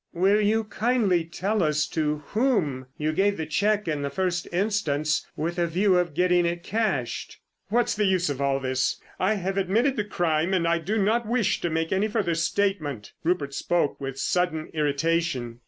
"Will 0.13 0.41
you 0.41 0.63
kindly 0.63 1.23
tell 1.25 1.61
us 1.61 1.85
to 1.89 2.23
whom 2.29 2.87
you 2.97 3.11
gave 3.13 3.37
the 3.37 3.45
cheque 3.45 3.87
in 3.87 4.01
the 4.01 4.09
first 4.09 4.47
instance 4.51 5.27
with 5.35 5.59
a 5.59 5.67
view 5.67 5.95
of 5.99 6.15
getting 6.15 6.43
it 6.43 6.63
cashed?" 6.63 7.37
"What's 7.69 7.93
the 7.93 8.05
use 8.05 8.27
of 8.27 8.41
all 8.41 8.59
this? 8.59 8.99
I 9.19 9.35
have 9.35 9.59
admitted 9.59 9.97
the 9.97 10.03
crime, 10.03 10.55
and 10.55 10.67
I 10.67 10.79
do 10.79 10.97
not 10.97 11.27
wish 11.27 11.61
to 11.61 11.69
make 11.69 11.91
any 11.91 12.07
further 12.07 12.33
statement." 12.33 13.13
Rupert 13.23 13.53
spoke 13.53 14.01
with 14.01 14.17
sudden 14.17 14.69
irritation. 14.73 15.59